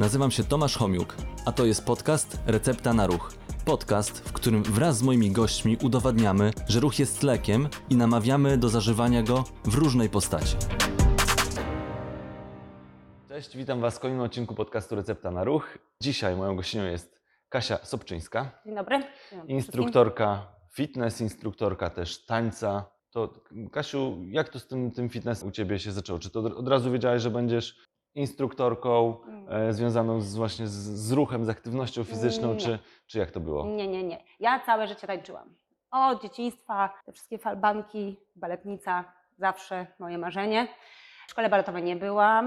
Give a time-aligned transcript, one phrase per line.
[0.00, 3.32] Nazywam się Tomasz Homiuk, a to jest podcast Recepta na Ruch.
[3.64, 8.68] Podcast, w którym wraz z moimi gośćmi udowadniamy, że ruch jest lekiem i namawiamy do
[8.68, 10.56] zażywania go w różnej postaci.
[13.28, 15.78] Cześć, witam Was w kolejnym odcinku podcastu Recepta na Ruch.
[16.02, 18.98] Dzisiaj moją gościnią jest Kasia Sobczyńska, Dzień dobry.
[18.98, 19.56] Dzień dobry wszystkim.
[19.56, 22.84] instruktorka fitness, instruktorka też tańca.
[23.10, 23.34] To
[23.72, 26.18] Kasiu, jak to z tym, tym fitness u Ciebie się zaczęło?
[26.18, 29.46] Czy to od, razu wiedziałaś, że będziesz instruktorką Mm.
[29.68, 32.60] e, związaną z, właśnie z, z ruchem, z aktywnością fizyczną, Nie.
[32.60, 33.66] czy, czy jak to było?
[33.66, 34.24] Nie, nie, nie.
[34.40, 35.54] Ja całe życie tańczyłam.
[35.90, 39.04] Od dzieciństwa, te wszystkie falbanki, baletnica,
[39.38, 40.68] zawsze moje marzenie.
[41.26, 42.46] W szkole baletowej nie byłam,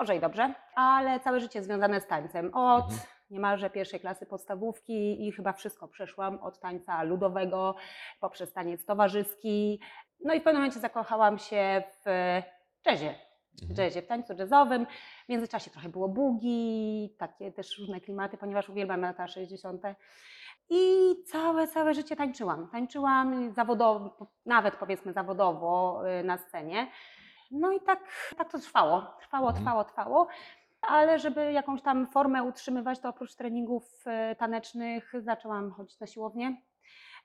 [0.00, 2.54] może i dobrze, ale całe życie związane z tańcem.
[2.54, 3.00] Od Mhm.
[3.30, 7.74] niemalże pierwszej klasy podstawówki i chyba wszystko przeszłam, od tańca ludowego
[8.20, 9.80] poprzez taniec towarzyski.
[10.24, 12.40] No i w pewnym momencie zakochałam się w
[12.86, 13.14] jazzie.
[13.60, 13.86] W Mhm.
[13.86, 14.86] jazzie, w tańcu jazzowym.
[15.26, 19.82] W międzyczasie trochę było bugi, takie też różne klimaty, ponieważ uwielbiam lata 60.
[20.70, 22.68] I całe, całe życie tańczyłam.
[22.68, 26.90] Tańczyłam zawodowo, nawet powiedzmy zawodowo y, na scenie.
[27.50, 28.00] No i tak,
[28.36, 29.02] tak to trwało.
[29.20, 29.64] Trwało, Mhm.
[29.64, 30.26] trwało, trwało.
[30.80, 33.84] Ale żeby jakąś tam formę utrzymywać, to oprócz treningów
[34.32, 36.56] y, tanecznych zaczęłam chodzić na siłownię,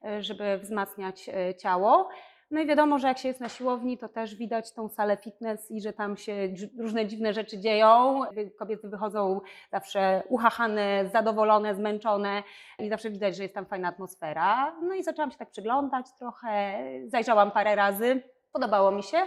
[0.06, 1.30] y, żeby wzmacniać
[1.62, 2.10] ciało.
[2.52, 5.72] No i wiadomo, że jak się jest na siłowni, to też widać tą salę fitness
[5.72, 8.22] i że tam się różne dziwne rzeczy dzieją.
[8.60, 12.44] Kobiety wychodzą zawsze uchachane, zadowolone, zmęczone
[12.80, 14.76] i zawsze widać, że jest tam fajna atmosfera.
[14.82, 19.18] No i zaczęłam się tak przyglądać trochę, zajrzałam parę razy, podobało mi się.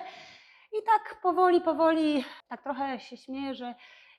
[0.72, 3.74] I tak powoli, powoli, tak trochę się śmieję, że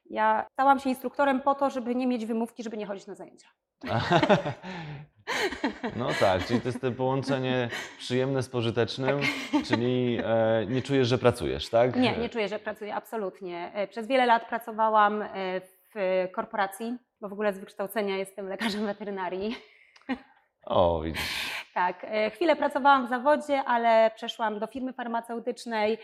[0.09, 3.47] ja stałam się instruktorem po to, żeby nie mieć wymówki, żeby nie chodzić na zajęcia.
[5.95, 9.19] No tak, czyli to jest to połączenie przyjemne z pożytecznym,
[9.67, 11.95] czyli e, nie czujesz, że pracujesz, tak?
[11.95, 13.71] Nie, nie czuję, że pracuję, absolutnie.
[13.73, 15.27] E, Przez wiele lat pracowałam e,
[15.61, 19.55] w korporacji, bo w ogóle z wykształcenia jestem lekarzem weterynarii.
[20.65, 21.55] O, widzisz.
[21.73, 25.97] Tak, e, chwilę pracowałam w zawodzie, ale przeszłam do firmy farmaceutycznej.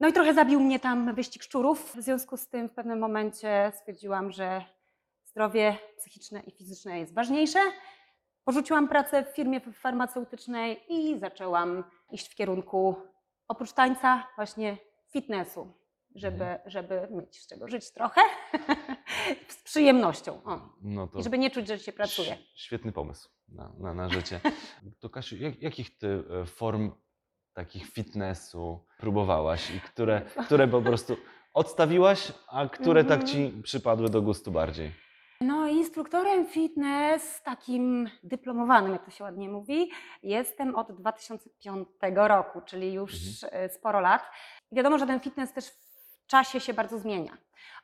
[0.00, 1.96] No i trochę zabił mnie tam wyścig szczurów.
[1.96, 4.64] W związku z tym w pewnym momencie stwierdziłam, że
[5.24, 7.58] zdrowie psychiczne i fizyczne jest ważniejsze.
[8.50, 12.96] Porzuciłam pracę w firmie farmaceutycznej i zaczęłam iść w kierunku
[13.48, 14.76] oprócz tańca właśnie
[15.12, 15.72] fitnessu,
[16.14, 18.20] żeby, żeby mieć z czego żyć trochę
[19.48, 20.40] z przyjemnością.
[20.44, 20.60] O.
[20.82, 22.32] No to I żeby nie czuć, że się pracuje.
[22.32, 24.40] ś- Świetny pomysł na, na, na życie.
[25.00, 26.90] To Kasiu, jak, jakich ty e, form
[27.52, 31.16] takich fitnessu próbowałaś i które, które po prostu
[31.54, 33.28] odstawiłaś, a które tak Mhm.
[33.28, 34.92] ci przypadły do gustu bardziej?
[35.40, 39.90] No, instruktorem fitness, takim dyplomowanym, jak to się ładnie mówi,
[40.22, 43.12] jestem od 2005 roku, czyli już
[43.52, 44.22] e, sporo lat.
[44.72, 47.36] Wiadomo, że ten fitness też w czasie się bardzo zmienia.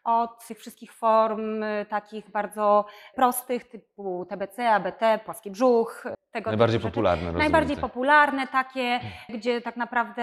[0.04, 6.80] Od tych wszystkich form e, takich bardzo prostych, typu TBC, ABT, płaski brzuch, tego Najbardziej
[6.80, 7.32] popularne.
[7.32, 7.82] Najbardziej tak.
[7.82, 10.22] popularne takie, gdzie tak naprawdę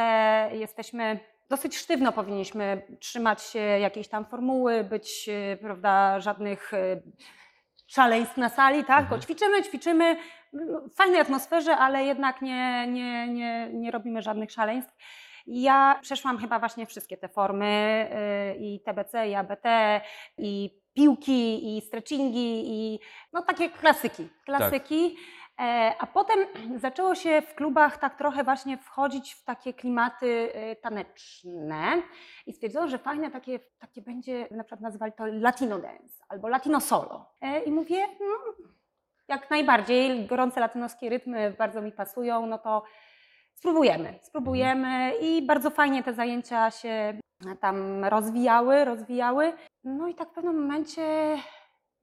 [0.54, 7.02] jesteśmy dosyć sztywno powinniśmy trzymać się jakiejś tam formuły, być, e, prawda, żadnych e,
[7.88, 9.02] szaleństw na sali, tak?
[9.02, 9.22] Mhm.
[9.22, 10.16] Ćwiczymy, ćwiczymy
[10.54, 14.96] no, w fajnej atmosferze, ale jednak nie, nie, nie, nie robimy żadnych szaleństw.
[15.48, 18.08] Ja przeszłam chyba właśnie wszystkie te formy
[18.56, 19.66] y, i TBC, i ABT,
[20.38, 23.00] i piłki, i stretchingi, i
[23.34, 24.30] no takie klasyki.
[24.46, 25.06] Klasyki.
[25.06, 25.39] E,
[26.00, 26.40] A potem
[26.86, 32.02] zaczęło się w klubach tak trochę właśnie wchodzić w takie klimaty e, taneczne
[32.46, 36.82] i stwierdzono, że fajne takie, takie będzie, na przykład nazywali to latino dance albo latino
[36.82, 37.26] solo.
[37.42, 38.66] E, I mówię, no,
[39.28, 42.84] jak najbardziej, gorące latynoskie rytmy bardzo mi pasują, no to
[43.54, 47.14] spróbujemy, spróbujemy i bardzo fajnie te zajęcia się
[47.60, 49.54] tam rozwijały, rozwijały.
[49.84, 51.38] No i tak w pewnym momencie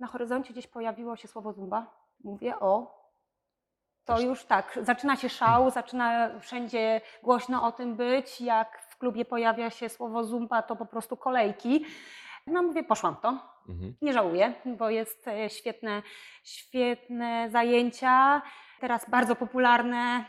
[0.00, 1.86] na horyzoncie gdzieś pojawiło się słowo zumba.
[2.24, 2.96] Mówię, o,
[4.06, 8.40] to już tak, zaczyna się szał, zaczyna wszędzie głośno o tym być.
[8.40, 11.84] Jak w klubie pojawia się słowo zumba, to po prostu kolejki.
[12.46, 13.28] No mówię, poszłam to.
[13.68, 13.94] Mhm.
[14.02, 16.02] Nie żałuję, bo jest e, świetne,
[16.44, 18.42] świetne zajęcia.
[18.80, 20.24] Teraz bardzo popularne.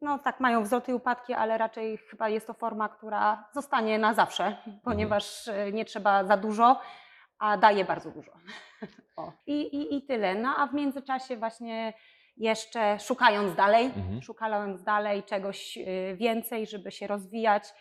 [0.00, 4.14] No tak, mają wzloty i upadki, ale raczej chyba jest to forma, która zostanie na
[4.14, 6.80] zawsze, ponieważ e, nie trzeba za dużo,
[7.38, 8.32] a daje bardzo dużo.
[9.46, 10.34] I, i, I tyle.
[10.34, 11.92] No a w międzyczasie właśnie
[12.36, 14.22] jeszcze szukając dalej, Mhm.
[14.22, 17.74] szukając dalej czegoś y, więcej, żeby się rozwijać,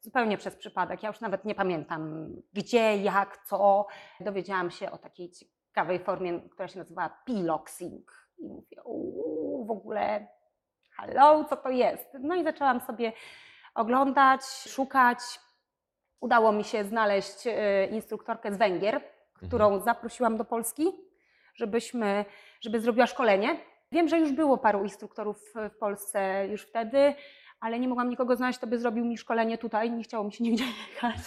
[0.00, 1.02] zupełnie przez przypadek.
[1.02, 3.86] Ja już nawet nie pamiętam gdzie, jak, co.
[4.20, 8.28] Dowiedziałam się o takiej ciekawej formie, która się nazywa piloxing.
[8.38, 10.26] I mówię, uuu, w ogóle,
[10.96, 12.16] hello, co to jest?
[12.20, 13.12] No i zaczęłam sobie
[13.74, 15.18] oglądać, szukać.
[16.20, 17.52] Udało mi się znaleźć y,
[17.90, 19.00] instruktorkę z Węgier,
[19.34, 20.84] którą zaprosiłam do Polski,
[21.54, 22.24] żebyśmy,
[22.60, 23.56] żeby zrobiła szkolenie.
[23.92, 27.14] Wiem, że już było paru instruktorów w Polsce już wtedy,
[27.60, 29.90] ale nie mogłam nikogo znaleźć, kto by zrobił mi szkolenie tutaj.
[29.90, 31.18] Nie chciało mi się nigdzie jechać.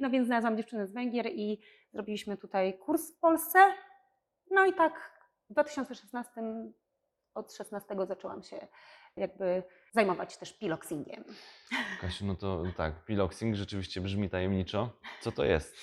[0.00, 1.58] No więc znalazłam dziewczynę z Węgier i
[1.92, 3.58] zrobiliśmy tutaj kurs w Polsce.
[4.50, 5.12] No i tak
[5.50, 6.30] w 2016,
[7.34, 8.66] od 16 zaczęłam się
[9.16, 9.62] jakby
[9.92, 11.24] zajmować też piloxingiem.
[12.00, 14.90] Kasiu, no to tak, piloxing rzeczywiście brzmi tajemniczo.
[15.20, 15.76] Co to jest?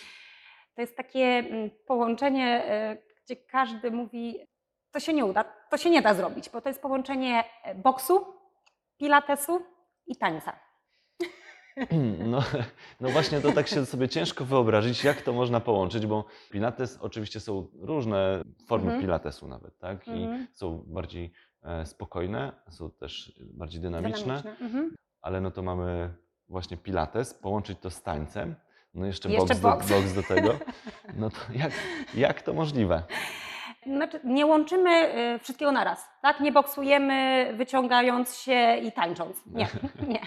[0.75, 4.47] To jest takie mm, połączenie, e, gdzie każdy mówi,
[4.95, 8.25] to się nie uda, to się nie da zrobić, bo to jest połączenie e, boksu,
[8.97, 9.61] pilatesu
[10.07, 10.53] i tańca.
[12.19, 12.43] No,
[13.01, 17.39] no właśnie to tak się sobie ciężko wyobrazić, jak to można połączyć, bo pilates, oczywiście
[17.39, 19.01] są różne formy Mhm.
[19.01, 20.07] pilatesu nawet, tak?
[20.07, 20.47] I Mhm.
[20.53, 21.33] są bardziej
[21.63, 24.95] e, spokojne, są też bardziej dynamiczne, Mhm.
[25.21, 26.13] ale no to mamy
[26.49, 28.55] właśnie pilates, połączyć to z tańcem,
[28.93, 29.89] no jeszcze, Jeszcze boks, do, boks.
[29.89, 30.49] boks do tego,
[31.19, 31.71] no to jak,
[32.13, 33.03] jak to możliwe?
[33.85, 36.39] Znaczy, nie łączymy e, wszystkiego naraz, tak?
[36.39, 39.45] Nie boksujemy wyciągając się i tańcząc.
[39.45, 39.67] Nie,
[40.13, 40.21] nie.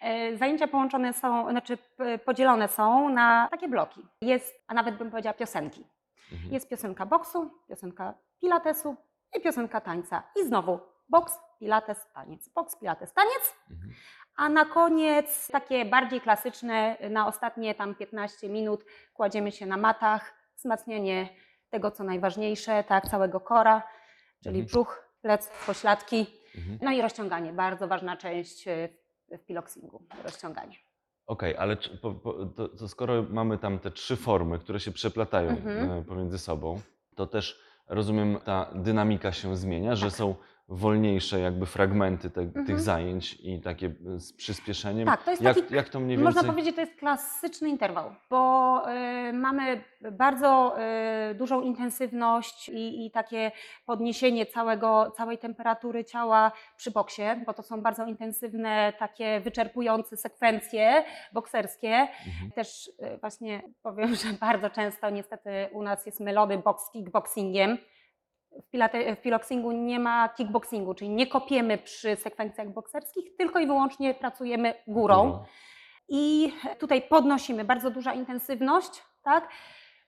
[0.00, 1.78] E, Zajęcia połączone są, znaczy
[2.24, 4.00] podzielone są na takie bloki.
[4.20, 5.84] Jest, a nawet bym powiedziała piosenki.
[6.32, 6.52] Mhm.
[6.52, 8.96] Jest piosenka boksu, piosenka pilatesu
[9.36, 10.22] i piosenka tańca.
[10.36, 12.48] I znowu boks, pilates, taniec.
[12.48, 13.54] Boks, pilates, taniec.
[13.70, 13.92] Mhm.
[14.36, 20.34] A na koniec takie bardziej klasyczne, na ostatnie tam 15 minut kładziemy się na matach,
[20.56, 21.28] wzmacnianie
[21.76, 23.82] tego, co najważniejsze, tak, całego kora,
[24.42, 24.66] czyli Mhm.
[24.66, 26.26] brzuch, plec, pośladki,
[26.56, 26.78] Mhm.
[26.82, 28.88] no i rozciąganie, bardzo ważna część y,
[29.38, 30.76] w piloxingu, rozciąganie.
[31.26, 34.92] Okej, ale czy, po, po, to, to skoro mamy tam te trzy formy, które się
[34.92, 35.90] przeplatają Mhm.
[35.90, 36.80] e, pomiędzy sobą,
[37.16, 40.14] to też rozumiem, ta dynamika się zmienia, że Tak.
[40.16, 40.34] są
[40.68, 42.66] wolniejsze jakby fragmenty te, Mhm.
[42.66, 45.06] tych zajęć i takie e, z przyspieszeniem.
[45.08, 46.34] Tak, to jest jak, taki jak to mniej więcej?
[46.34, 48.82] Można powiedzieć, to jest klasyczny interwał, bo
[49.28, 50.76] y, mamy bardzo
[51.30, 53.52] y, dużą intensywność i, i takie
[53.86, 61.04] podniesienie całego, całej temperatury ciała przy boksie, bo to są bardzo intensywne, takie wyczerpujące sekwencje
[61.32, 61.88] bokserskie.
[62.26, 62.50] Mhm.
[62.54, 67.78] Też y, właśnie powiem, że bardzo często niestety u nas jest mylony boks z kickboxingiem.
[68.62, 73.66] W, pilate, w piloxingu nie ma kickboxingu, czyli nie kopiemy przy sekwencjach bokserskich, tylko i
[73.66, 75.44] wyłącznie pracujemy górą.
[76.08, 79.48] I tutaj podnosimy, bardzo duża intensywność, tak?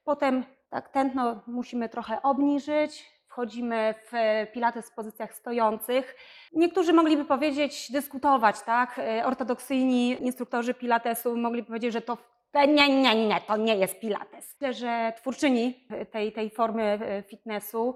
[0.04, 4.12] Potem tak, tętno musimy trochę obniżyć, wchodzimy w
[4.52, 6.16] pilates w pozycjach stojących.
[6.52, 8.98] Niektórzy mogliby powiedzieć, dyskutować, tak?
[8.98, 12.18] E, Ortodoksyjni instruktorzy pilatesu mogliby powiedzieć, że to
[12.54, 14.56] nie, nie, nie, to nie jest pilates.
[14.60, 17.94] Myślę, że twórczyni tej, tej formy e, fitnessu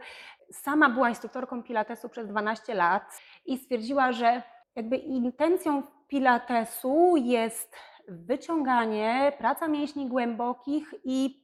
[0.53, 3.03] sama była instruktorką pilatesu przez 12 lat
[3.47, 4.43] i stwierdziła, że
[4.77, 7.77] jakby intencją pilatesu jest
[8.09, 11.43] wyciąganie, praca mięśni głębokich i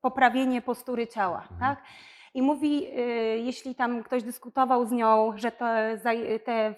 [0.00, 1.60] poprawienie postury ciała, Mhm.
[1.60, 1.84] tak?
[2.34, 5.98] I mówi, y, jeśli tam ktoś dyskutował z nią, że te,
[6.44, 6.74] te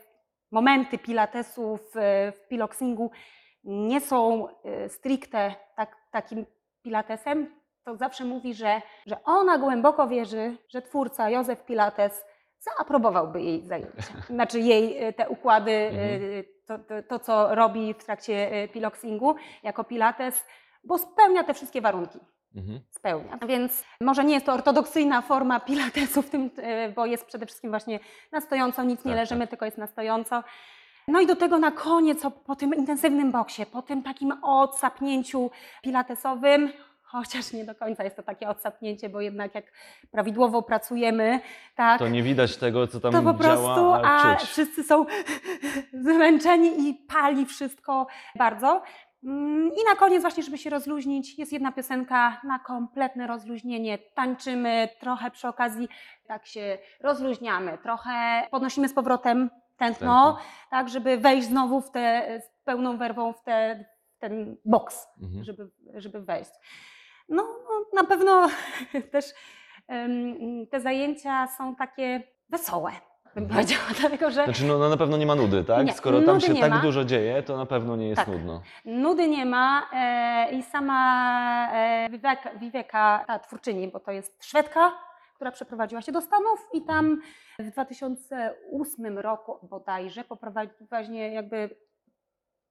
[0.51, 1.91] momenty pilatesu w,
[2.37, 3.11] w piloxingu
[3.65, 4.49] nie są
[4.85, 6.47] y, stricte tak, takim
[6.83, 7.55] pilatesem,
[7.85, 12.25] to zawsze mówi, że, że ona głęboko wierzy, że twórca Józef Pilates
[12.59, 14.03] zaaprobowałby jej zajęcia.
[14.31, 16.23] Znaczy jej y, te układy, Mhm.
[16.23, 20.47] y, to, to, to co robi w trakcie piloxingu jako pilates,
[20.85, 22.19] bo spełnia te wszystkie warunki
[22.57, 22.81] Mhm.
[22.91, 23.39] spełnia.
[23.47, 26.51] Więc może nie jest to ortodoksyjna forma pilatesu w tym,
[26.97, 28.01] bo jest przede wszystkim właśnie
[28.33, 29.51] na stojąco, nic nie Tak, leżymy, tak.
[29.51, 30.43] tylko jest na stojąco.
[31.11, 35.51] No i do tego na koniec, po tym intensywnym boksie, po tym takim odsapnięciu
[35.83, 39.65] pilatesowym, chociaż nie do końca jest to takie odsapnięcie, bo jednak jak
[40.11, 41.41] prawidłowo pracujemy,
[41.77, 45.07] tak, To nie widać tego, co tam to po prostu, działa, a a wszyscy są
[46.07, 48.83] zmęczeni i pali wszystko bardzo.
[49.25, 53.99] Mm, I na koniec właśnie, żeby się rozluźnić, jest jedna piosenka na kompletne rozluźnienie.
[53.99, 55.89] Tańczymy trochę przy okazji,
[56.27, 59.51] tak się rozluźniamy, trochę podnosimy z powrotem
[59.81, 60.39] tętno, Tętno.
[60.71, 63.85] tak, żeby wejść znowu w te, z pełną werwą w te,
[64.19, 65.45] ten boks Mhm.
[65.45, 66.51] żeby, żeby wejść.
[67.29, 68.49] No, no na pewno
[69.13, 69.25] też
[69.89, 70.37] em,
[70.71, 72.91] te zajęcia są takie wesołe,
[73.35, 73.49] bym Mhm.
[73.61, 75.87] powiedziała, dlatego że Znaczy, no, no na pewno nie ma nudy, tak?
[75.87, 76.79] Nie, Skoro tam nudy się nie tak ma.
[76.79, 78.29] dużo dzieje, to na pewno nie jest Tak.
[78.29, 78.63] nudno.
[78.85, 84.93] nudy nie ma e, i sama e, Viveka, Viveka, ta twórczyni, bo to jest Szwedka,
[85.41, 87.21] która przeprowadziła się do Stanów i tam
[87.59, 91.77] w 2008 roku bodajże poprowadziła właśnie jakby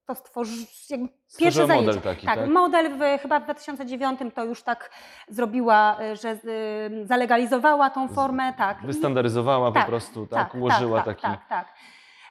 [0.06, 1.88] to stworzy, jakby pierwsze zajęcie.
[1.88, 2.40] model taki, tak?
[2.40, 4.92] Tak, model w, chyba w 2009 to już tak
[5.28, 8.84] zrobiła, y, że y, zalegalizowała tą formę, tak.
[8.84, 10.56] I- Wystandaryzowała Tak, po prostu, tak?
[10.56, 11.22] Ułożyła tak, taki...
[11.22, 11.74] Tak, tak.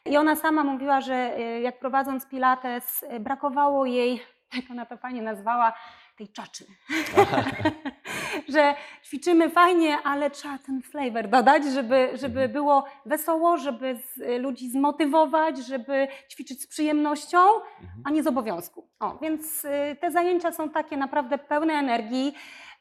[0.05, 4.23] I ona sama mówiła, że y, jak prowadząc pilates, y, brakowało jej,
[4.57, 5.73] jak ona to fajnie nazwała,
[6.17, 6.65] tej czaczy.
[8.49, 12.53] że ćwiczymy fajnie, ale trzeba ten flavor dodać, żeby, żeby Mhm.
[12.53, 18.03] było wesoło, żeby z, ludzi zmotywować, żeby ćwiczyć z przyjemnością, Mhm.
[18.05, 18.87] a nie z obowiązku.
[19.01, 22.35] O, więc y, te zajęcia są takie naprawdę pełne energii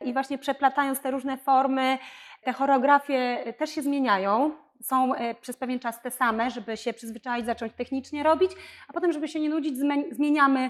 [0.05, 1.97] i właśnie przeplatając te różne formy,
[2.43, 4.51] te choreografie y, też się zmieniają.
[4.81, 8.51] Są y, przez pewien czas te same, żeby się przyzwyczaić, zacząć technicznie robić,
[8.87, 10.69] a potem, żeby się nie nudzić, zmie- zmieniamy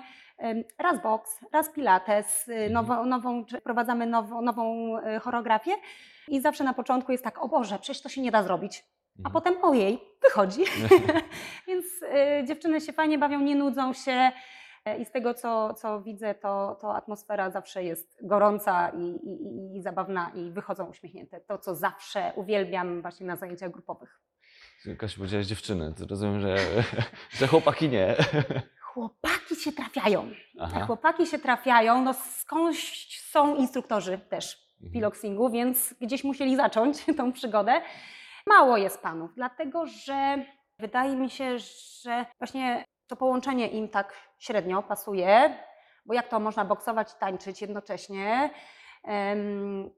[0.77, 5.71] raz boks, raz pilates, y, nową, nową, czy wprowadzamy nową, nową choreografię
[6.27, 8.83] i zawsze na początku jest tak, o Boże, przecież to się nie da zrobić,
[9.15, 9.33] a Mhm.
[9.33, 10.61] potem ojej, wychodzi.
[11.67, 11.85] Więc
[12.41, 14.31] y, dziewczyny się fajnie bawią, nie nudzą się
[14.95, 19.81] i z tego, co, co widzę, to, to atmosfera zawsze jest gorąca i, i, i-
[19.81, 21.39] zabawna i wychodzą uśmiechnięte.
[21.41, 24.19] To, co zawsze uwielbiam właśnie na zajęciach grupowych.
[24.99, 26.55] Kasiu, powiedziałaś dziewczyny, to rozumiem, że,
[27.39, 28.15] że chłopaki nie.
[28.81, 30.29] Chłopaki się trafiają.
[30.59, 30.85] Aha.
[30.85, 34.93] Chłopaki się trafiają, no skądś są instruktorzy też Mhm.
[34.93, 37.81] piloxingu, więc gdzieś musieli zacząć tą przygodę.
[38.47, 40.45] Mało jest panów, dlatego że
[40.79, 41.59] wydaje mi się,
[42.03, 45.57] że właśnie to połączenie im tak średnio pasuje,
[46.05, 48.49] bo jak to można boksować i tańczyć jednocześnie.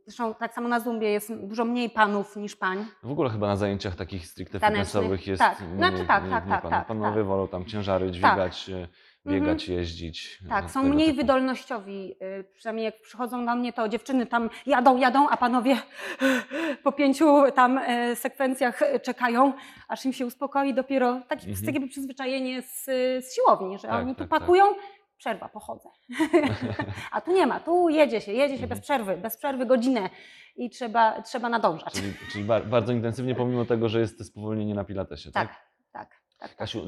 [0.06, 2.86] Zresztą tak samo na Zumbie jest dużo mniej panów niż pań.
[3.04, 4.88] W ogóle chyba na zajęciach takich stricte Tanecznych.
[4.88, 5.62] fitnessowych jest Tak.
[5.62, 6.78] mniej, Znaczy tak, mniej, tak, mniej tak, panów.
[6.78, 7.26] tak, Panowie tak.
[7.26, 8.88] wolą tam ciężary dźwigać, e,
[9.34, 10.40] biegać, jeździć.
[10.46, 11.18] e, Tak, są tego mniej typu.
[11.18, 12.16] wydolnościowi.
[12.40, 15.78] y, Przynajmniej jak przychodzą do mnie, to dziewczyny tam jadą, jadą, a panowie
[16.84, 19.54] po pięciu tam e, sekwencjach czekają,
[19.88, 20.74] aż im się uspokoi.
[20.74, 21.66] Dopiero takie, Mhm.
[21.74, 22.86] takie przyzwyczajenie z,
[23.26, 24.40] z siłowni, że Tak, oni tu tak, tak.
[24.40, 24.66] pakują,
[25.18, 25.90] przerwa, pochodzę.
[27.12, 28.70] a tu nie ma, tu jedzie się, jedzie się Mhm.
[28.70, 30.10] bez przerwy, bez przerwy godzinę
[30.56, 31.94] i trzeba, trzeba nadążać.
[31.94, 35.48] Czyli, czyli bar- bardzo intensywnie, pomimo tego, że jest to spowolnienie na pilatesie, tak?
[35.48, 35.58] Tak,
[35.92, 36.10] tak,
[36.40, 36.50] tak.
[36.50, 36.56] tak.
[36.58, 36.82] Kasiu,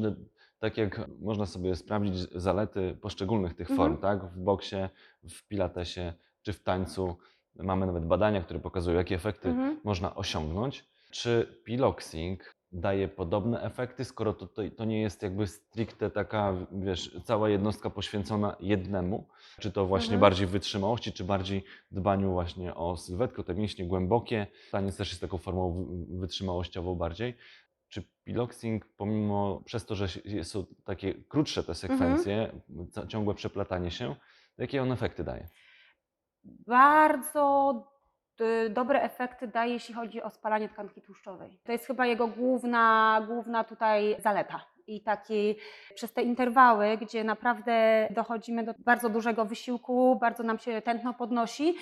[0.61, 3.77] tak jak można sobie sprawdzić zalety poszczególnych tych Mhm.
[3.89, 4.25] form, tak?
[4.33, 4.75] W boksie,
[5.23, 7.17] w pilatesie czy w tańcu.
[7.55, 9.79] Mamy nawet badania, które pokazują, jakie efekty Mhm.
[9.83, 10.85] można osiągnąć.
[11.11, 17.17] Czy piloxing daje podobne efekty, skoro to, to, to nie jest jakby stricte taka, wiesz,
[17.23, 19.27] cała jednostka poświęcona jednemu?
[19.59, 20.21] Czy to właśnie Mhm.
[20.21, 24.47] bardziej wytrzymałości, czy bardziej dbaniu właśnie o sylwetkę, te mięśnie głębokie?
[24.71, 27.33] Taniec też jest taką formą wy- wytrzymałościową bardziej.
[27.91, 30.07] Czy piloxing, pomimo przez to, że
[30.43, 32.51] są takie krótsze te sekwencje,
[32.91, 34.15] ca- ciągłe przeplatanie się,
[34.57, 35.47] jakie on efekty daje?
[36.67, 37.73] bardzo
[38.69, 41.59] dobre efekty daje, jeśli chodzi o spalanie tkanki tłuszczowej.
[41.63, 44.65] To jest chyba jego główna, główna tutaj zaleta.
[44.87, 45.55] I taki
[45.95, 51.75] przez te interwały, gdzie naprawdę dochodzimy do bardzo dużego wysiłku, bardzo nam się tętno podnosi,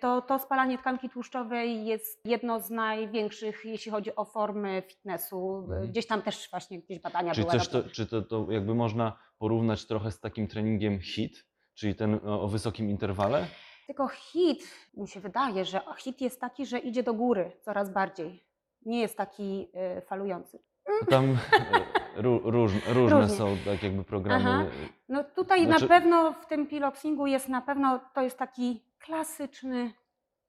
[0.00, 5.58] to, to spalanie tkanki tłuszczowej jest jedno z największych, jeśli chodzi o formy fitnessu.
[5.58, 5.88] Mhm.
[5.88, 7.52] Gdzieś tam też właśnie gdzieś badania Czy, były.
[7.52, 12.20] też to, czy to, to jakby można porównać trochę z takim treningiem HIT, czyli ten
[12.24, 13.46] o, wysokim interwale?
[13.86, 14.62] Tylko hit,
[14.96, 18.44] mi się wydaje, że hit jest taki, że idzie do góry coraz bardziej.
[18.86, 19.68] Nie jest taki
[19.98, 20.58] y, falujący.
[21.10, 21.24] Tam
[22.16, 23.36] e, ró, róż, różne Różnie.
[23.36, 24.44] są tak jakby programy.
[24.50, 24.64] Aha.
[25.08, 29.92] No tutaj Znaczy- na pewno w tym piloxingu jest na pewno, to jest taki klasyczny,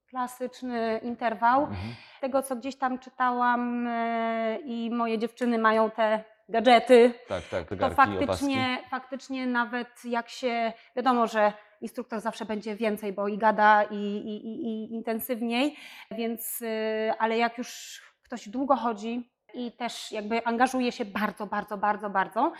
[0.09, 1.61] klasyczny interwał.
[1.61, 1.95] Mhm.
[2.21, 7.75] Tego, co gdzieś tam czytałam y, i moje dziewczyny mają te gadżety, Tak, tak, to
[7.75, 13.83] zegarki, faktycznie, faktycznie nawet jak się, wiadomo, że instruktor zawsze będzie więcej, bo i gada
[13.83, 15.75] i, i, i, i intensywniej,
[16.11, 21.77] więc, y, ale jak już ktoś długo chodzi i też jakby angażuje się bardzo, bardzo,
[21.77, 22.51] bardzo, bardzo,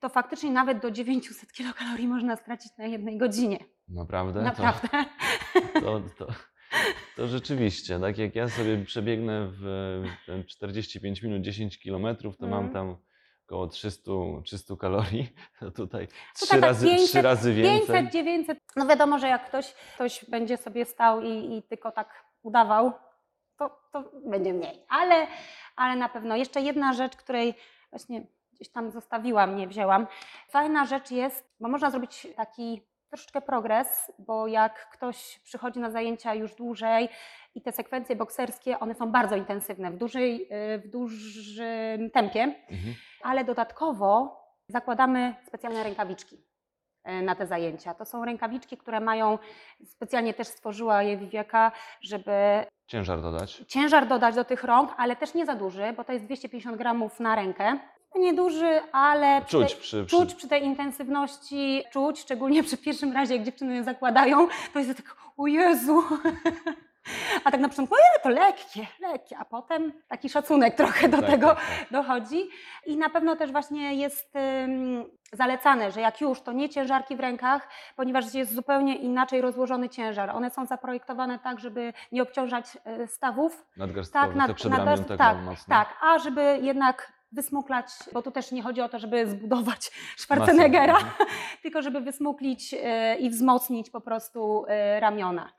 [0.00, 3.58] to faktycznie nawet do 900 kilokalorii można stracić na jednej godzinie.
[3.88, 4.42] Naprawdę?
[4.42, 4.88] Naprawdę.
[5.74, 6.26] To, to, to,
[7.16, 12.64] to rzeczywiście, tak jak ja sobie przebiegnę w ten 45 minut 10 kilometrów, to mam
[12.64, 12.72] Mhm.
[12.74, 12.96] tam
[13.46, 14.12] około 300,
[14.44, 15.28] 300 kalorii,
[15.60, 17.86] to tutaj trzy razy, 500, trzy razy więcej.
[17.86, 18.58] 500, 900.
[18.76, 22.92] No wiadomo, że jak ktoś, ktoś będzie sobie stał i, i tylko tak udawał,
[23.58, 24.84] to, to będzie mniej.
[24.88, 25.26] Ale,
[25.76, 27.54] ale na pewno jeszcze jedna rzecz, której
[27.90, 30.06] właśnie gdzieś tam zostawiłam, nie wzięłam.
[30.48, 36.34] Fajna rzecz jest, bo można zrobić taki troszeczkę progres, bo jak ktoś przychodzi na zajęcia
[36.34, 37.08] już dłużej
[37.54, 42.94] i te sekwencje bokserskie, one są bardzo intensywne, w, dużej, y, w dużym tempie, Mhm.
[43.22, 46.44] ale dodatkowo zakładamy specjalne rękawiczki
[47.04, 47.94] e, na te zajęcia.
[47.94, 49.38] To są rękawiczki, które mają,
[49.84, 51.72] specjalnie też stworzyła je Wiwieka,
[52.02, 53.56] żeby Ciężar dodać.
[53.68, 57.20] ciężar dodać do tych rąk, ale też nie za duży, bo to jest 250 gramów
[57.20, 57.78] na rękę.
[58.18, 63.12] Nieduży, ale przy Czuć tej, przy, przy, czuć przy tej intensywności, czuć, szczególnie przy pierwszym
[63.12, 66.02] razie, jak dziewczyny je zakładają, to jest tak, o Jezu,
[67.44, 71.26] A tak na początku, e, to lekkie, lekkie, a potem taki szacunek trochę do Tak,
[71.30, 71.90] tego tak, tak.
[71.90, 72.48] dochodzi.
[72.86, 74.32] I na pewno też właśnie jest
[75.32, 80.30] zalecane, że jak już, to nie ciężarki w rękach, ponieważ jest zupełnie inaczej rozłożony ciężar.
[80.30, 85.36] One są zaprojektowane tak, żeby nie obciążać y, stawów, Nadgarstkowe, tak, nad- te nadgarst- tak,
[85.68, 90.92] tak, a żeby jednak wysmuklać, bo tu też nie chodzi o to, żeby zbudować Schwarzeneggera,
[90.92, 91.28] Masę, mhm.
[91.62, 95.52] tylko żeby wysmuklić e, i wzmocnić po prostu e, ramiona.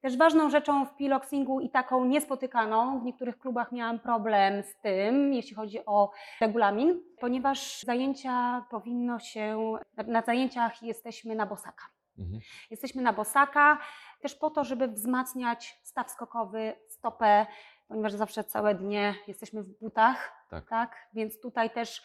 [0.00, 5.34] Też ważną rzeczą w piloxingu i taką niespotykaną, w niektórych klubach miałam problem z tym,
[5.34, 11.84] jeśli chodzi o regulamin, ponieważ zajęcia powinno się, na, na zajęciach jesteśmy na bosaka.
[12.18, 12.40] Mhm.
[12.70, 13.78] Jesteśmy na bosaka
[14.20, 17.46] też po to, żeby wzmacniać staw skokowy, stopę,
[17.88, 20.68] ponieważ zawsze całe dnie jesteśmy w butach, Tak.
[20.68, 20.96] tak?
[21.14, 22.02] Więc tutaj też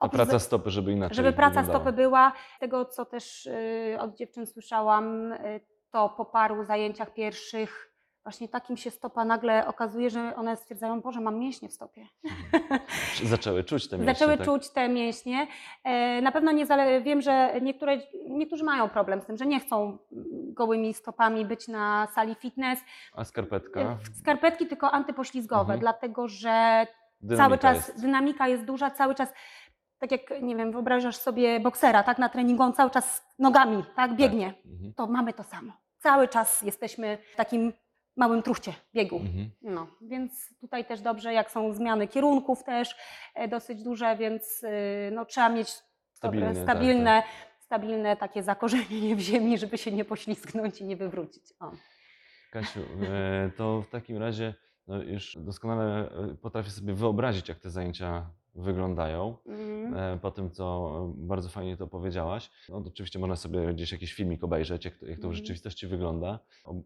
[0.00, 1.78] A praca stopy, żeby inaczej żeby praca wyglądała.
[1.84, 2.32] stopy była.
[2.56, 5.60] Z tego, co też y, od dziewczyn słyszałam, y,
[5.90, 7.88] to po paru zajęciach pierwszych
[8.24, 12.06] właśnie takim się stopa nagle okazuje, że one stwierdzają, Boże, mam mięśnie w stopie.
[13.14, 14.46] Czy Zaczęły czuć te mięśnie, Zaczęły tak?
[14.46, 15.46] czuć te mięśnie.
[15.84, 17.98] E, Na pewno nie zale- wiem, że niektóre,
[18.28, 19.98] niektórzy mają problem z tym, że nie chcą
[20.52, 22.80] gołymi stopami być na sali fitness.
[23.14, 23.98] A skarpetka?
[24.14, 25.80] W Skarpetki tylko antypoślizgowe, Mhm.
[25.80, 26.86] dlatego że
[27.20, 28.00] Dynamika cały czas jest.
[28.00, 29.32] dynamika jest duża, cały czas,
[29.98, 34.14] tak jak, nie wiem, wyobrażasz sobie boksera, tak, na treningu on cały czas nogami, tak,
[34.16, 34.54] biegnie.
[34.66, 34.94] Mhm.
[34.94, 35.72] To mamy to samo.
[35.98, 37.72] Cały czas jesteśmy w takim
[38.16, 39.16] małym truchcie biegu.
[39.16, 39.50] Mhm.
[39.62, 42.96] No, więc tutaj też dobrze, jak są zmiany kierunków też
[43.34, 44.68] e, dosyć duże, więc y,
[45.12, 45.68] no, trzeba mieć
[46.12, 47.22] Stabilnie, dobre, tak, stabilne,
[47.72, 51.42] stabilne takie zakorzenienie w ziemi, żeby się nie poślizgnąć i nie wywrócić.
[51.60, 51.70] O.
[52.50, 54.54] Kasiu, e, to w takim razie
[54.86, 59.36] no już doskonale e, potrafię sobie wyobrazić, jak te zajęcia wyglądają.
[59.46, 60.18] Mm.
[60.18, 62.50] Po tym, co bardzo fajnie to powiedziałaś.
[62.68, 65.34] No, oczywiście można sobie gdzieś jakiś filmik obejrzeć, jak to, jak to w Mhm.
[65.34, 66.38] rzeczywistości wygląda.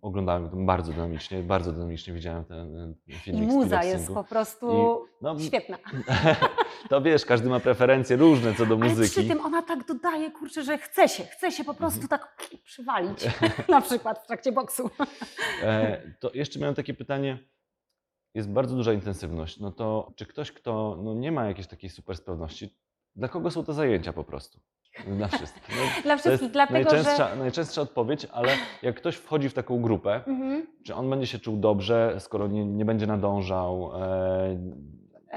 [0.02, 4.66] Oglądałem to bardzo dynamicznie, bardzo dynamicznie widziałem ten, I filmik z muza jest po prostu
[5.23, 5.78] no, świetna.
[6.88, 9.28] to wiesz, każdy ma preferencje różne co do Ale przy muzyki.
[9.28, 12.09] tym ona tak dodaje, kurczę, że chce się, chce się po prostu Mhm.
[12.21, 13.19] tak przywalić,
[13.69, 14.90] na przykład w trakcie boksu.
[15.62, 17.38] E, to jeszcze miałem takie pytanie.
[18.35, 19.61] Jest bardzo duża intensywność.
[19.61, 22.75] No to czy ktoś, kto no nie ma jakiejś takiej super sprawności,
[23.16, 24.61] dla kogo są te zajęcia po prostu?
[25.07, 25.68] Dla wszystkich.
[25.68, 27.37] No, Dla wszystkich, dlatego najczęstsza, że...
[27.37, 28.49] najczęstsza odpowiedź, ale
[28.83, 30.66] jak ktoś wchodzi w taką grupę, Mhm.
[30.85, 34.59] czy on będzie się czuł dobrze, skoro nie, nie będzie nadążał, e,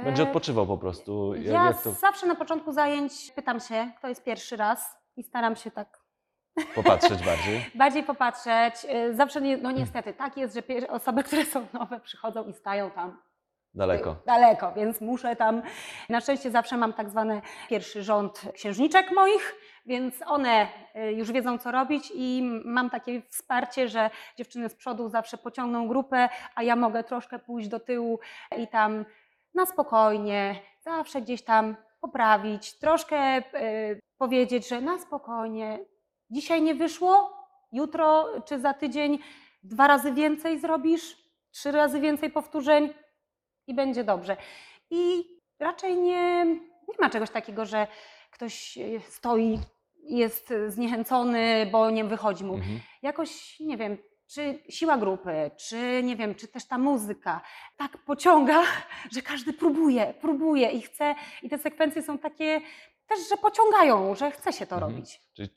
[0.04, 1.36] będzie E, odpoczywał po prostu?
[1.36, 5.24] Jak, Ja jak to zawsze na początku zajęć pytam się, kto jest pierwszy raz i
[5.24, 6.00] staram się tak
[6.76, 7.66] popatrzeć bardziej?
[7.76, 8.74] bardziej popatrzeć.
[9.10, 12.92] Y, Zawsze, nie, no niestety, tak jest, że osoby, które są nowe przychodzą i stają
[12.92, 13.18] tam
[13.74, 14.16] Daleko.
[14.26, 15.62] daleko, więc muszę tam.
[16.10, 21.58] Na szczęście zawsze mam tak zwany pierwszy rząd księżniczek moich, więc one y, już wiedzą,
[21.58, 26.76] co robić i mam takie wsparcie, że dziewczyny z przodu zawsze pociągną grupę, a ja
[26.76, 28.20] mogę troszkę pójść do tyłu
[28.58, 29.06] i tam
[29.54, 35.80] na spokojnie, zawsze gdzieś tam poprawić, troszkę y, powiedzieć, że na spokojnie,
[36.30, 37.34] dzisiaj nie wyszło,
[37.72, 39.20] jutro czy za tydzień
[39.64, 41.18] dwa razy więcej zrobisz,
[41.52, 42.94] trzy razy więcej powtórzeń
[43.68, 44.38] i będzie dobrze.
[44.90, 45.26] I
[45.60, 46.46] raczej nie,
[46.88, 47.88] nie ma czegoś takiego, że
[48.32, 49.60] ktoś stoi
[49.96, 52.54] jest zniechęcony, bo nie wychodzi mu.
[52.54, 52.80] Mhm.
[53.02, 53.98] Jakoś, nie wiem,
[54.34, 57.42] czy siła grupy, czy nie wiem, czy też ta muzyka
[57.78, 58.62] tak pociąga,
[59.16, 61.16] że każdy próbuje, próbuje i chce.
[61.44, 62.62] I te sekwencje są takie
[63.08, 64.92] też, że pociągają, że chce się to Mhm.
[64.94, 65.22] robić.
[65.34, 65.50] Czyli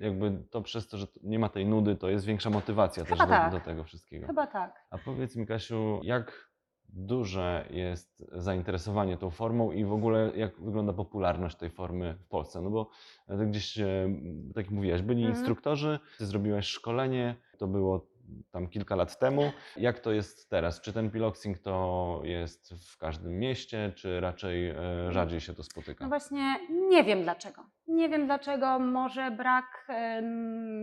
[0.00, 3.26] jakby to przez to, że nie ma tej nudy, to jest większa motywacja Chyba też
[3.26, 3.52] do, tak.
[3.52, 4.26] do tego wszystkiego.
[4.26, 4.86] Chyba tak.
[4.90, 6.46] A powiedz mi, Kasiu, jak
[6.88, 12.60] duże jest zainteresowanie tą formą i w ogóle jak wygląda popularność tej formy w Polsce?
[12.60, 12.90] No bo
[13.28, 14.08] e, gdzieś, e,
[14.54, 15.38] tak jak mówiłaś, byli Mhm.
[15.38, 18.06] instruktorzy, ty zrobiłaś szkolenie, to było
[18.50, 19.52] tam kilka lat temu.
[19.76, 20.80] Jak to jest teraz?
[20.80, 24.76] Czy ten piloxing to jest w każdym mieście, czy raczej e,
[25.10, 26.04] rzadziej się to spotyka?
[26.04, 26.56] No właśnie
[26.88, 27.64] nie wiem dlaczego.
[27.86, 29.86] Nie wiem dlaczego, może brak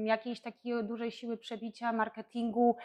[0.04, 2.78] jakiejś takiej dużej siły przebicia, marketingu.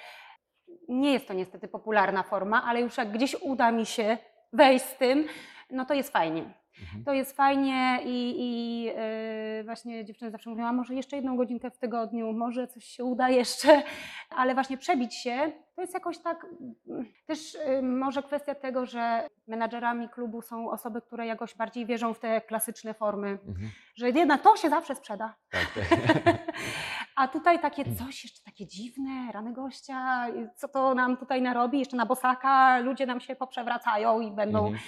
[0.89, 4.19] Nie jest to niestety popularna forma, ale już jak gdzieś uda mi się
[4.53, 5.27] wejść z tym,
[5.71, 6.55] no to jest fajnie.
[6.83, 7.05] Mhm.
[7.05, 11.71] To jest fajnie i, i yy, właśnie dziewczyny zawsze mówią, a może jeszcze jedną godzinkę
[11.71, 13.83] w tygodniu, może coś się uda jeszcze,
[14.31, 16.47] ale właśnie przebić się, to jest jakoś tak,
[16.89, 22.15] mm, też yy, może kwestia tego, że menadżerami klubu są osoby, które jakoś bardziej wierzą
[22.15, 23.71] w te klasyczne formy, Mhm.
[23.97, 25.35] że jednak to się zawsze sprzeda.
[25.51, 25.99] Tak, tak.
[27.17, 31.97] A tutaj takie coś jeszcze takie dziwne, rany gościa, co to nam tutaj narobi, jeszcze
[31.97, 34.79] na bosaka, ludzie nam się poprzewracają i będą Mhm.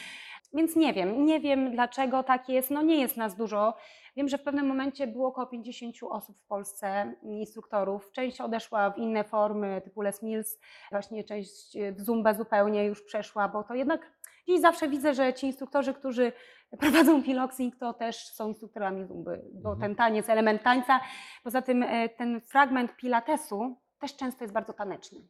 [0.55, 2.71] Więc nie wiem, nie wiem dlaczego tak jest.
[2.71, 3.75] No nie jest nas dużo.
[4.17, 8.13] Wiem, że w pewnym momencie było około 50 osób w Polsce, instruktorów.
[8.13, 10.59] Część odeszła w inne formy, typu Les Mills,
[10.91, 14.13] właśnie część w Zumba zupełnie już przeszła, bo to jednak
[14.49, 16.33] dziś zawsze widzę, że ci instruktorzy, którzy
[16.81, 19.81] prowadzą piloxing, to też są instruktorami Zumby, bo Mhm.
[19.81, 21.01] ten taniec, element tańca,
[21.45, 25.21] poza tym e, ten fragment pilatesu też często jest bardzo taneczny.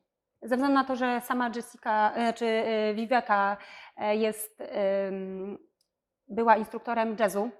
[0.43, 3.57] Ze względu na to, że sama Jessica, e, czy e, Viveka
[3.97, 4.63] e, jest,
[6.29, 7.51] była instruktorem jazzu,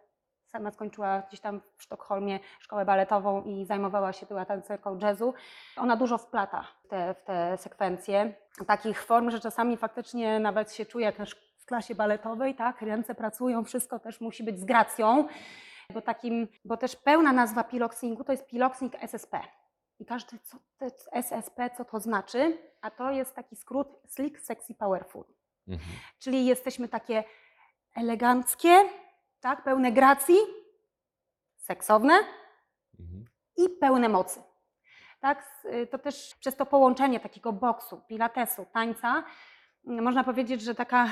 [0.47, 5.35] sama skończyła gdzieś tam w Sztokholmie szkołę baletową i zajmowała się, była tancerką jazzu.
[5.77, 8.35] Ona dużo wplata w te, w te sekwencje
[8.67, 11.17] takich form, że czasami faktycznie nawet się czuje jak
[11.59, 15.29] w klasie baletowej, tak, ręce pracują, wszystko też musi być z gracją,
[15.95, 19.41] bo takim, bo też pełna nazwa piloxingu to jest piloxing SSP.
[20.01, 24.75] I każdy, co to SSP, co to znaczy, a to jest taki skrót Slick, Sexy,
[24.75, 25.25] Powerful.
[25.69, 25.91] Mhm.
[26.19, 27.25] Czyli jesteśmy takie
[27.95, 28.85] eleganckie,
[29.41, 30.37] tak, pełne gracji,
[31.57, 32.15] seksowne
[33.01, 33.25] Mhm.
[33.57, 34.43] i pełne mocy.
[35.21, 39.25] Tak, y, to też przez to połączenie takiego boksu, pilatesu, tańca,
[39.85, 41.05] można powiedzieć, że taka,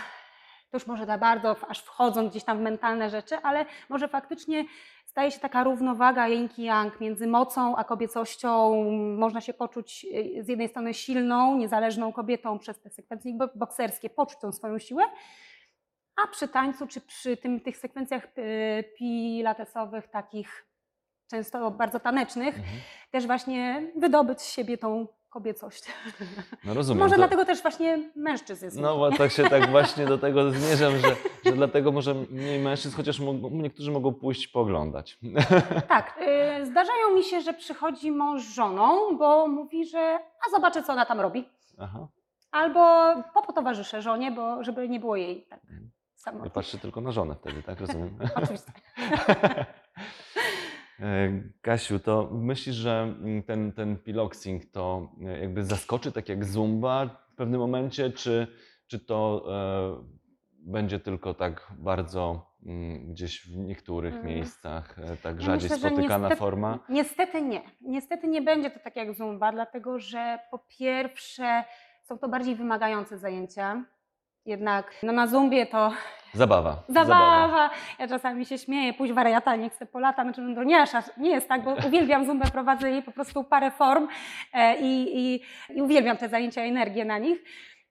[0.71, 4.65] to już może za bardzo, aż wchodząc gdzieś tam w mentalne rzeczy, ale może faktycznie
[5.19, 8.83] staje się taka równowaga yin yang między mocą a kobiecością.
[9.19, 10.07] Można się poczuć
[10.39, 14.79] y, z jednej strony silną, niezależną kobietą przez te sekwencje bo- bokserskie, poczuć tą swoją
[14.79, 15.03] siłę,
[16.25, 20.67] a przy tańcu czy przy tym, tych sekwencjach y, pilatesowych, takich
[21.31, 22.77] często bardzo tanecznych, Mhm.
[23.11, 25.85] też właśnie wydobyć z siebie tą kobiecość.
[26.65, 26.99] No rozumiem.
[26.99, 30.51] Może to- dlatego też właśnie mężczyzn jest No bo tak się tak właśnie do tego
[30.51, 35.19] zmierzam, że, że dlatego może mniej mężczyzn, chociaż mogą, niektórzy mogą pójść pooglądać.
[35.89, 36.21] Tak,
[36.63, 40.93] y, zdarzają mi się, że przychodzi mąż z żoną, bo mówi, że a zobaczę, co
[40.93, 41.49] ona tam robi.
[41.79, 42.09] Aha.
[42.51, 42.81] Albo
[43.35, 45.91] po potowarzyszę żonie, bo żeby nie było jej tak Mhm.
[46.19, 46.51] Ja samotnie.
[46.51, 48.19] patrzę tylko na żonę wtedy, tak rozumiem.
[48.35, 48.73] Oczywiście.
[51.01, 56.45] E, Kasiu, to myślisz, że mm, ten, ten piloxing to e, jakby zaskoczy tak jak
[56.45, 58.47] zumba w pewnym momencie, czy,
[58.87, 59.45] czy to
[60.01, 60.19] e,
[60.59, 64.27] będzie tylko tak bardzo mm, gdzieś w niektórych Mm.
[64.27, 66.79] miejscach e, tak Ja rzadziej myślę, że spotykana niestety- forma?
[66.89, 67.63] Niestety nie.
[67.81, 71.65] Niestety nie będzie to tak jak Zumba, dlatego że po pierwsze
[72.03, 73.85] są to bardziej wymagające zajęcia.
[74.47, 75.93] Jednak no na Zumbie to
[76.89, 77.19] Zabawa.
[77.49, 77.71] zabawa.
[77.99, 80.85] Ja czasami się śmieję, pójść wariata, nie chcę polata, znaczy no to nie,
[81.17, 84.09] nie jest tak, bo uwielbiam Zumbę, prowadzę jej po prostu parę form
[84.53, 85.43] e, i, i,
[85.75, 87.45] i uwielbiam te zajęcia, energię na nich.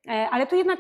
[0.07, 0.79] E, Ale tu jednak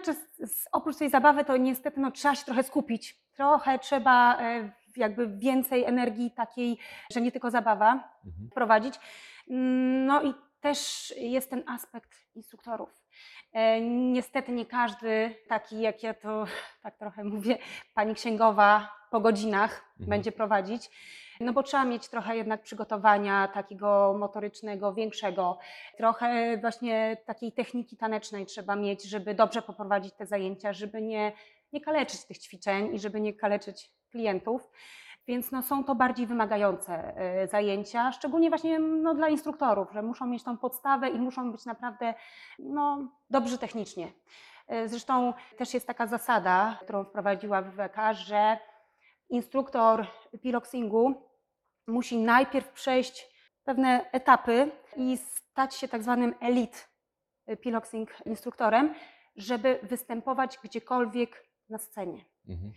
[0.71, 3.15] oprócz tej zabawy to niestety no, trzeba się trochę skupić.
[3.35, 6.77] Trochę trzeba e, jakby więcej energii takiej,
[7.13, 7.91] że nie tylko zabawa
[8.25, 8.49] Mhm.
[8.53, 8.95] prowadzić.
[10.05, 13.06] No i też jest ten aspekt instruktorów.
[13.57, 16.45] E, Niestety nie każdy taki, jak ja to
[16.83, 17.57] tak trochę mówię,
[17.93, 20.09] pani księgowa po godzinach Mhm.
[20.09, 20.89] będzie prowadzić.
[21.39, 25.57] No bo trzeba mieć trochę jednak przygotowania takiego motorycznego, większego.
[25.97, 31.31] Trochę właśnie takiej techniki tanecznej trzeba mieć, żeby dobrze poprowadzić te zajęcia, żeby nie,
[31.73, 34.69] nie kaleczyć tych ćwiczeń i żeby nie kaleczyć klientów.
[35.27, 40.25] Więc no, są to bardziej wymagające e, zajęcia, szczególnie właśnie no, dla instruktorów, że muszą
[40.25, 42.13] mieć tą podstawę i muszą być naprawdę
[42.59, 44.11] no, dobrzy technicznie.
[44.67, 48.57] E, Zresztą też jest taka zasada, którą wprowadziła WWK, że
[49.29, 50.07] instruktor
[50.41, 51.13] piloxingu
[51.87, 56.77] musi najpierw przejść pewne etapy i stać się tak zwanym elite
[57.61, 58.93] piloxing instruktorem,
[59.35, 62.25] żeby występować gdziekolwiek na scenie.
[62.49, 62.73] Mhm.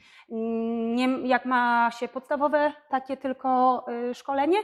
[0.96, 4.59] Nie, jak ma się podstawowe takie tylko y, szkolenie,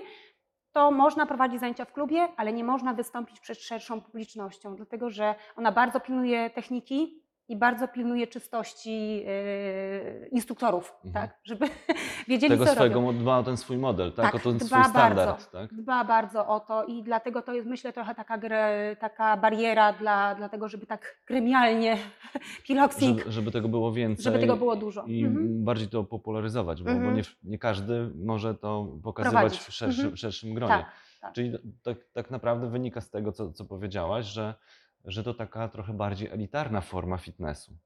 [0.73, 5.35] to można prowadzić zajęcia w klubie, ale nie można wystąpić przed szerszą publicznością, dlatego że
[5.57, 11.13] ona bardzo pilnuje techniki i bardzo pilnuje czystości y, instruktorów, Mhm.
[11.29, 11.39] tak?
[11.45, 11.67] Żeby
[12.29, 13.19] wiedzieli, Tego co swojego, robią.
[13.19, 14.25] dba o ten swój model, tak?
[14.25, 15.51] Tak, o ten swój standard, bardzo.
[15.51, 15.75] tak?
[15.75, 18.39] Dba bardzo o to i dlatego to jest, myślę, trochę taka,
[19.01, 21.97] taka bariera dla, dla tego, żeby tak gremialnie
[22.67, 24.25] piloxing, Żeby, żeby tego było więcej.
[24.25, 25.05] żeby tego było dużo.
[25.07, 25.65] I Mhm.
[25.65, 27.15] bardziej to popularyzować, bo, bo Mhm.
[27.17, 30.17] nie, nie każdy może to pokazywać w szerszym, Mhm.
[30.17, 30.75] szerszym gronie.
[30.75, 30.87] Tak,
[31.21, 31.33] tak.
[31.33, 34.55] Czyli tak, tak naprawdę wynika z tego, co, co powiedziałaś, że,
[35.07, 37.77] że to taka trochę bardziej elitarna forma fitnessu.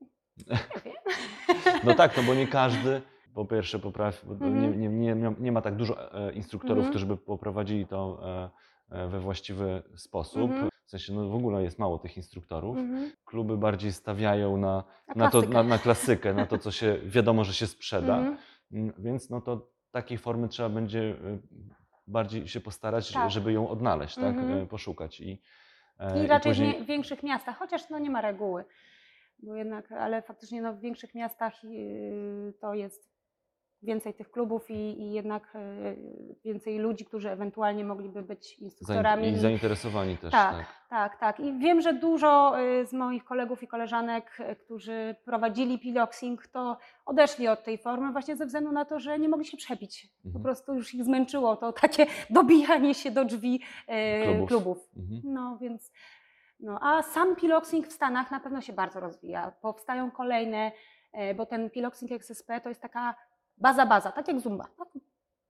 [0.00, 0.58] Nie wiem.
[1.84, 3.02] No tak, no bo nie każdy,
[3.34, 3.78] po pierwsze,
[4.30, 4.80] Mhm.
[4.80, 6.90] nie, nie, nie, nie ma tak dużo e, instruktorów, Mhm.
[6.90, 8.50] którzy by poprowadzili to e,
[9.04, 10.42] e, we właściwy sposób.
[10.50, 10.68] Mhm.
[10.86, 12.76] W sensie, no w ogóle jest mało tych instruktorów.
[12.76, 13.12] Mhm.
[13.24, 15.54] Kluby bardziej stawiają na, Na na, to, klasykę.
[15.54, 18.18] na, na klasykę, na to, co się wiadomo, że się sprzeda.
[18.18, 18.36] Mhm.
[18.72, 21.16] Mm, Więc no to takiej formy trzeba będzie
[22.06, 23.30] bardziej się postarać, Tak.
[23.30, 24.36] żeby ją odnaleźć, tak?
[24.62, 25.20] Y, poszukać.
[25.20, 25.42] I,
[26.24, 28.64] I raczej później- w, nie, w większych miastach, chociaż no nie ma reguły.
[29.38, 33.10] Bo jednak, ale faktycznie no, w większych miastach yy, to jest
[33.82, 35.58] więcej tych klubów i, i jednak e,
[36.44, 39.28] więcej ludzi, którzy ewentualnie mogliby być instruktorami.
[39.28, 40.66] I zainteresowani też, Tak, tak.
[40.90, 41.40] tak, tak.
[41.40, 46.76] I wiem, że dużo y, z moich kolegów i koleżanek, y, którzy prowadzili piloxing, to
[47.06, 50.08] odeszli od tej formy właśnie ze względu na to, że nie mogli się przebić.
[50.22, 50.42] Po Mhm.
[50.44, 54.48] prostu już ich zmęczyło to takie dobijanie się do drzwi y, Klubów.
[54.48, 54.88] klubów.
[54.96, 55.20] Mhm.
[55.24, 55.92] No więc,
[56.60, 59.52] no a sam piloxing w Stanach na pewno się bardzo rozwija.
[59.62, 60.72] Powstają kolejne,
[61.12, 63.14] e, bo ten piloxing XSP to jest taka
[63.60, 64.66] baza, baza, tak jak Zumba.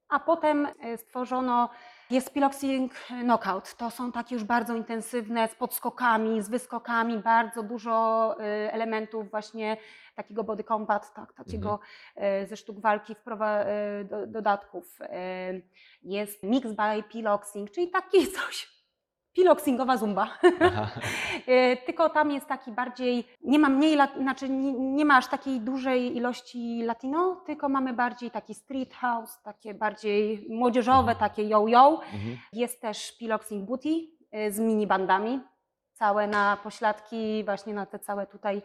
[0.09, 1.68] A potem e, stworzono,
[2.11, 2.92] jest piloxing
[3.23, 3.75] knockout.
[3.75, 9.77] To są takie już bardzo intensywne, z podskokami, z wyskokami, bardzo dużo e, elementów właśnie
[10.14, 11.81] takiego body combat, tak, takiego
[12.16, 13.16] e, ze sztuk walki,
[14.27, 14.99] dodatków.
[16.03, 18.80] Jest mix by piloxing, czyli taki coś,
[19.33, 20.29] piloxingowa zumba.
[21.47, 25.61] E, Tylko tam jest taki bardziej, nie ma mniej, znaczy nie, nie ma aż takiej
[25.61, 31.19] dużej ilości latino, tylko mamy bardziej taki street house, takie bardziej młodzieżowe, Mhm.
[31.19, 32.01] takie yo-yo.
[32.12, 32.38] Mhm.
[32.53, 33.88] Jest też piloxing booty
[34.33, 35.40] e, z mini bandami,
[35.93, 38.62] całe na pośladki, właśnie na te całe tutaj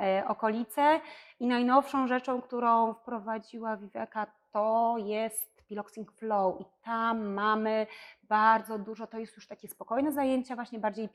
[0.00, 1.00] e, okolice.
[1.40, 6.60] I najnowszą rzeczą, którą wprowadziła Viveka, to jest piloxing flow.
[6.60, 7.86] I tam mamy
[8.22, 11.08] bardzo dużo, to jest już takie spokojne zajęcia, właśnie bardziej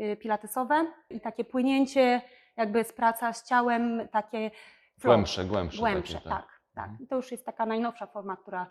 [0.00, 2.22] e, pilatesowe i takie płynięcie,
[2.56, 4.50] jakby z praca z ciałem, takie
[4.98, 5.14] flow.
[5.14, 5.78] Głębsze, głębsze.
[5.78, 6.84] Głębsze, takie, tak, tak.
[6.84, 6.98] Mhm.
[7.04, 8.66] I to już jest taka najnowsza forma, która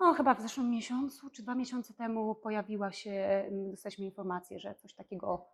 [0.00, 4.94] no chyba w zeszłym miesiącu czy dwa miesiące temu pojawiła się, dostaliśmy informację, że coś
[4.94, 5.48] takiego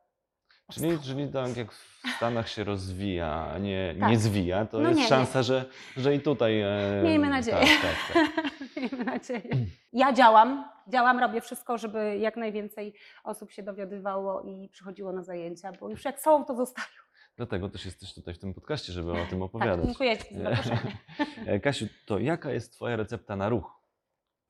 [0.72, 4.10] Czyli, czyli tak jak w Stanach się rozwija, a nie, Tak.
[4.10, 5.08] nie zwija, to No jest nie, nie.
[5.08, 5.64] szansa, Że,
[5.96, 6.60] że i tutaj.
[6.60, 7.56] E, Miejmy nadzieję.
[7.58, 8.52] Tak, tak, tak.
[8.76, 9.50] Miejmy nadzieję.
[9.92, 15.72] Ja działam, działam, robię wszystko, żeby jak najwięcej osób się dowiadywało i przychodziło na zajęcia,
[15.80, 16.88] bo już jak są, to zostają.
[17.36, 19.86] Dlatego też jesteś tutaj w tym podcaście, żeby o tym Tak, opowiadać.
[19.86, 20.98] dziękuję Ci za zaproszenie.
[21.46, 23.78] E, Kasiu, to jaka jest Twoja recepta na ruch?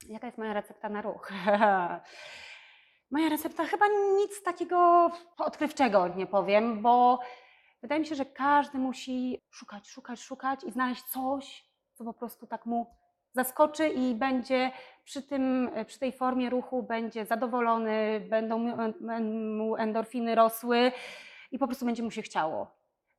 [0.09, 1.33] Jaka jest moja recepta na ruch?
[3.11, 7.19] Moja recepta chyba nic takiego odkrywczego nie powiem, bo
[7.83, 12.47] wydaje mi się, że każdy musi szukać, szukać, szukać i znaleźć coś, co po prostu
[12.47, 12.87] tak mu
[13.43, 14.71] zaskoczy i będzie
[15.05, 18.59] przy, tym, przy tej formie ruchu będzie zadowolony, będą
[19.59, 20.93] mu- endorfiny rosły
[21.53, 22.71] i po prostu będzie mu się chciało.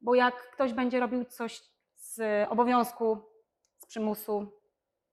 [0.02, 1.62] Bo jak ktoś będzie robił coś
[1.96, 3.18] z obowiązku,
[3.78, 4.52] z przymusu,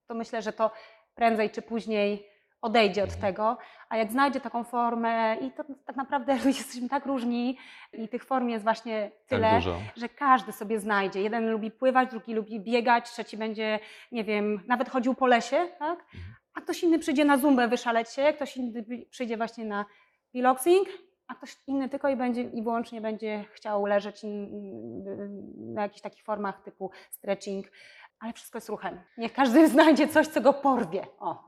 [0.07, 0.71] to myślę, że to
[1.15, 2.29] prędzej czy później
[2.67, 3.21] odejdzie od Mhm.
[3.35, 3.57] tego,
[3.89, 7.59] a jak znajdzie taką formę i to tak naprawdę jesteśmy tak różni
[7.93, 9.63] i tych form jest właśnie tyle, Tak
[9.97, 11.23] że każdy sobie znajdzie.
[11.23, 13.79] Jeden lubi pływać, drugi lubi biegać, trzeci będzie,
[14.13, 15.99] nie wiem, nawet chodził po lesie, tak?
[16.01, 16.35] Mhm.
[16.55, 19.85] A ktoś inny przyjdzie na zumbę wyszaleć się, ktoś inny przyjdzie właśnie na
[20.33, 20.89] piloxing,
[21.29, 24.21] a ktoś inny tylko i będzie i wyłącznie będzie chciał leżeć
[25.75, 27.67] na jakichś takich formach typu stretching,
[28.21, 29.01] ale wszystko jest ruchem.
[29.19, 31.07] Niech każdy znajdzie coś, co go porwie.
[31.19, 31.45] O.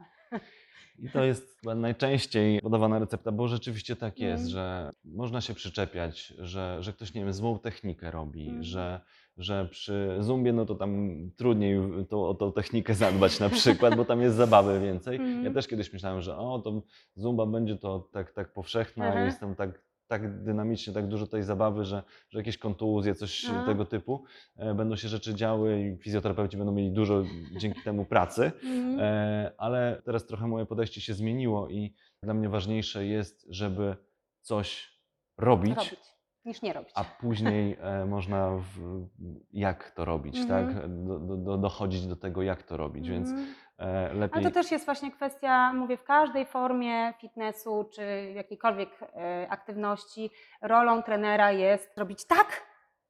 [0.99, 4.51] I to jest najczęściej podawana recepta, bo rzeczywiście tak jest, Mm.
[4.53, 8.63] że można się przyczepiać, że, że ktoś, nie wiem, złą technikę robi, Mm.
[8.63, 9.01] że,
[9.37, 14.05] że przy zumbie, no to tam trudniej to, o tą technikę zadbać na przykład, bo
[14.05, 15.19] tam jest zabawy więcej.
[15.19, 15.55] Ja Mhm.
[15.55, 16.83] też kiedyś myślałem, że o, to
[17.15, 19.21] zumba będzie to tak, tak powszechna Aha.
[19.25, 23.65] jestem tak, tak dynamicznie, tak dużo tej zabawy, że, że jakieś kontuzje, coś Aha.
[23.67, 24.25] tego typu,
[24.57, 27.23] e, będą się rzeczy działy i fizjoterapeuci będą mieli dużo
[27.57, 28.53] dzięki temu pracy.
[28.65, 29.01] Mhm.
[29.01, 33.97] E, ale teraz trochę moje podejście się zmieniło i dla mnie ważniejsze jest, żeby
[34.41, 34.99] coś
[35.39, 36.01] robić, Robić,
[36.45, 36.91] niż nie robić.
[36.95, 39.07] a później e, można w,
[39.53, 40.67] jak to robić, Mhm.
[40.67, 40.89] tak?
[41.07, 43.49] Do, do, do, dochodzić do tego, jak to robić, więc Mhm.
[43.79, 44.41] E, lepiej.
[44.43, 50.31] Ale to też jest właśnie kwestia, mówię, w każdej formie fitnessu czy jakiejkolwiek e, aktywności,
[50.63, 52.67] rolą trenera jest robić tak,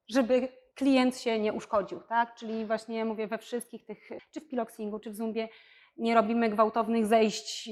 [0.09, 2.35] żeby klient się nie uszkodził, tak?
[2.35, 5.47] Czyli właśnie mówię we wszystkich tych, czy w piloxingu, czy w zumbie,
[5.97, 7.69] nie robimy gwałtownych zejść,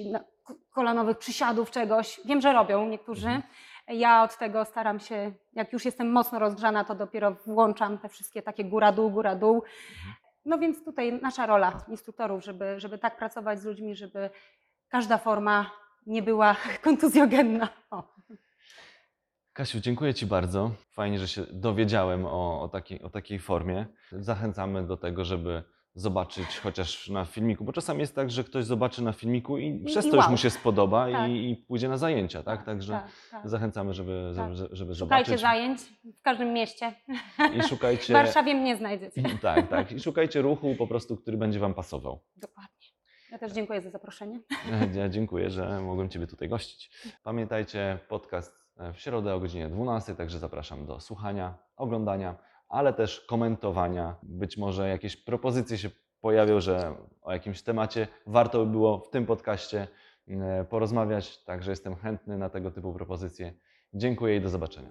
[0.73, 2.21] kolanowych przysiadów, czegoś.
[2.25, 3.27] Wiem, że robią niektórzy.
[3.27, 3.43] Mhm.
[3.87, 8.41] Ja od tego staram się, jak już jestem mocno rozgrzana, to dopiero włączam te wszystkie
[8.41, 9.63] takie góra-dół, góra-dół.
[10.47, 14.29] No więc tutaj nasza rola instruktorów, żeby, żeby tak pracować z ludźmi, żeby
[14.89, 15.71] każda forma
[16.05, 17.69] nie była kontuzjogenna.
[17.91, 18.15] O.
[19.53, 20.71] Kasiu, dziękuję Ci bardzo.
[20.91, 22.71] Fajnie, że się dowiedziałem o, o,
[23.03, 23.85] o takiej formie.
[24.11, 25.63] Zachęcamy do tego, żeby
[25.97, 30.05] zobaczyć chociaż na filmiku, bo czasami jest tak, że ktoś zobaczy na filmiku i, przez
[30.05, 30.31] i to już wow.
[30.31, 31.29] mu się spodoba Tak.
[31.29, 32.65] i, i pójdzie na zajęcia, tak?
[32.65, 33.49] Także tak, tak.
[33.49, 34.55] zachęcamy, żeby, Tak.
[34.55, 35.41] żeby, żeby Szukajcie zobaczyć.
[35.41, 35.81] zajęć
[36.17, 36.93] w każdym mieście.
[37.55, 38.13] I W szukajcie.
[38.13, 39.23] Warszawie mnie znajdziecie.
[39.41, 39.91] Tak, tak.
[39.91, 42.19] I szukajcie ruchu po prostu, który będzie Wam pasował.
[42.35, 42.87] Dokładnie.
[43.31, 44.39] Ja też dziękuję za zaproszenie.
[44.99, 46.91] Ja dziękuję, że mogłem Ciebie tutaj gościć.
[47.23, 52.35] Pamiętajcie, podcast w środę o godzinie 12, także zapraszam do słuchania, oglądania,
[52.69, 54.15] ale też komentowania.
[54.23, 55.89] Być może jakieś propozycje się
[56.21, 59.87] pojawią, że o jakimś temacie warto by było w tym podcaście
[60.27, 61.43] e, porozmawiać.
[61.43, 63.53] Także jestem chętny na tego typu propozycje.
[63.93, 64.89] Dziękuję i do zobaczenia.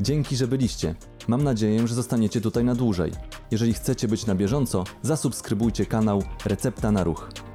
[0.00, 0.94] Dzięki, że byliście.
[1.28, 3.12] Mam nadzieję, że zostaniecie tutaj na dłużej.
[3.50, 7.51] Jeżeli chcecie być na bieżąco, zasubskrybujcie kanał Recepta na Ruch.